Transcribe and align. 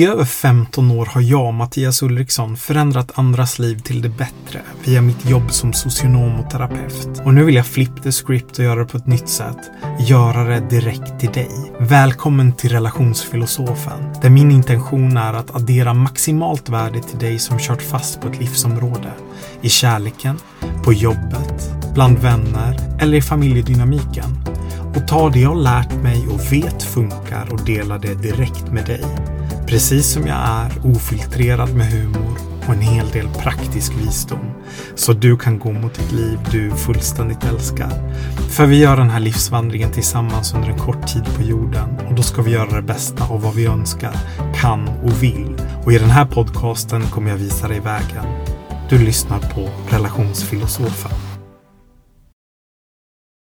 I 0.00 0.06
över 0.06 0.24
15 0.24 0.90
år 0.90 1.06
har 1.06 1.20
jag, 1.20 1.54
Mattias 1.54 2.02
Ulriksson, 2.02 2.56
förändrat 2.56 3.18
andras 3.18 3.58
liv 3.58 3.78
till 3.78 4.02
det 4.02 4.08
bättre 4.08 4.60
via 4.84 5.02
mitt 5.02 5.30
jobb 5.30 5.52
som 5.52 5.72
socionom 5.72 6.40
och 6.40 6.50
terapeut. 6.50 7.22
Och 7.24 7.34
nu 7.34 7.44
vill 7.44 7.54
jag 7.54 7.66
flip 7.66 8.02
the 8.02 8.12
script 8.12 8.58
och 8.58 8.64
göra 8.64 8.80
det 8.80 8.86
på 8.86 8.96
ett 8.96 9.06
nytt 9.06 9.28
sätt. 9.28 9.56
Göra 9.98 10.44
det 10.44 10.60
direkt 10.70 11.20
till 11.20 11.30
dig. 11.30 11.50
Välkommen 11.80 12.52
till 12.52 12.70
relationsfilosofen, 12.70 14.12
där 14.22 14.30
min 14.30 14.50
intention 14.50 15.16
är 15.16 15.34
att 15.34 15.54
addera 15.54 15.94
maximalt 15.94 16.68
värde 16.68 17.02
till 17.02 17.18
dig 17.18 17.38
som 17.38 17.58
kört 17.58 17.82
fast 17.82 18.20
på 18.20 18.28
ett 18.28 18.40
livsområde. 18.40 19.12
I 19.60 19.68
kärleken, 19.68 20.38
på 20.84 20.92
jobbet, 20.92 21.72
bland 21.94 22.18
vänner 22.18 22.76
eller 23.00 23.16
i 23.16 23.22
familjedynamiken. 23.22 24.44
Och 24.94 25.08
ta 25.08 25.30
det 25.30 25.40
jag 25.40 25.56
lärt 25.56 26.02
mig 26.02 26.28
och 26.28 26.52
vet 26.52 26.82
funkar 26.82 27.52
och 27.52 27.64
dela 27.64 27.98
det 27.98 28.14
direkt 28.14 28.72
med 28.72 28.86
dig. 28.86 29.04
Precis 29.70 30.12
som 30.12 30.26
jag 30.26 30.36
är, 30.36 30.72
ofiltrerad 30.84 31.74
med 31.74 31.92
humor 31.92 32.38
och 32.66 32.74
en 32.74 32.80
hel 32.80 33.10
del 33.10 33.28
praktisk 33.28 33.92
visdom. 33.92 34.50
Så 34.94 35.12
du 35.12 35.36
kan 35.36 35.58
gå 35.58 35.72
mot 35.72 35.98
ett 35.98 36.12
liv 36.12 36.38
du 36.50 36.70
fullständigt 36.70 37.44
älskar. 37.44 38.12
För 38.48 38.66
vi 38.66 38.78
gör 38.78 38.96
den 38.96 39.10
här 39.10 39.20
livsvandringen 39.20 39.92
tillsammans 39.92 40.54
under 40.54 40.68
en 40.68 40.78
kort 40.78 41.06
tid 41.06 41.24
på 41.36 41.42
jorden 41.42 41.98
och 42.08 42.14
då 42.14 42.22
ska 42.22 42.42
vi 42.42 42.50
göra 42.50 42.76
det 42.76 42.82
bästa 42.82 43.24
av 43.28 43.42
vad 43.42 43.54
vi 43.54 43.66
önskar, 43.66 44.16
kan 44.54 44.88
och 44.88 45.22
vill. 45.22 45.62
Och 45.84 45.92
i 45.92 45.98
den 45.98 46.10
här 46.10 46.26
podcasten 46.26 47.02
kommer 47.02 47.30
jag 47.30 47.36
visa 47.36 47.68
dig 47.68 47.80
vägen. 47.80 48.24
Du 48.88 48.98
lyssnar 48.98 49.38
på 49.38 49.68
relationsfilosofen. 49.90 51.39